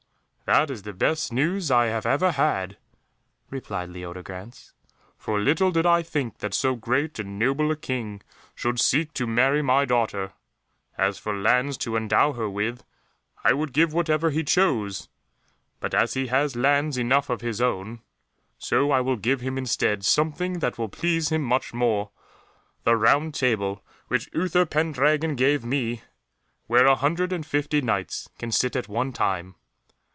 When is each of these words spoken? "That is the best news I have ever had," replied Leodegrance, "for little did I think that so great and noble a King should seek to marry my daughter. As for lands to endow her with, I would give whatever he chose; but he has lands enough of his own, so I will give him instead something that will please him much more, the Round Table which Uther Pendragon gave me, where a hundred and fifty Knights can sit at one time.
"That 0.45 0.69
is 0.69 0.81
the 0.81 0.91
best 0.91 1.31
news 1.31 1.71
I 1.71 1.85
have 1.85 2.05
ever 2.05 2.31
had," 2.33 2.75
replied 3.49 3.87
Leodegrance, 3.87 4.73
"for 5.17 5.39
little 5.39 5.71
did 5.71 5.85
I 5.85 6.03
think 6.03 6.39
that 6.39 6.53
so 6.53 6.75
great 6.75 7.17
and 7.19 7.39
noble 7.39 7.71
a 7.71 7.77
King 7.77 8.21
should 8.53 8.77
seek 8.77 9.13
to 9.13 9.25
marry 9.25 9.61
my 9.61 9.85
daughter. 9.85 10.33
As 10.97 11.17
for 11.17 11.33
lands 11.33 11.77
to 11.77 11.95
endow 11.95 12.33
her 12.33 12.49
with, 12.49 12.83
I 13.45 13.53
would 13.53 13.71
give 13.71 13.93
whatever 13.93 14.29
he 14.31 14.43
chose; 14.43 15.07
but 15.79 15.93
he 16.13 16.27
has 16.27 16.57
lands 16.57 16.97
enough 16.97 17.29
of 17.29 17.39
his 17.39 17.61
own, 17.61 18.01
so 18.59 18.91
I 18.91 18.99
will 18.99 19.15
give 19.15 19.39
him 19.39 19.57
instead 19.57 20.03
something 20.03 20.59
that 20.59 20.77
will 20.77 20.89
please 20.89 21.29
him 21.31 21.43
much 21.43 21.73
more, 21.73 22.11
the 22.83 22.97
Round 22.97 23.33
Table 23.33 23.85
which 24.09 24.29
Uther 24.33 24.65
Pendragon 24.65 25.35
gave 25.37 25.63
me, 25.63 26.01
where 26.67 26.87
a 26.87 26.95
hundred 26.97 27.31
and 27.31 27.45
fifty 27.45 27.79
Knights 27.79 28.29
can 28.37 28.51
sit 28.51 28.75
at 28.75 28.89
one 28.89 29.13
time. 29.13 29.55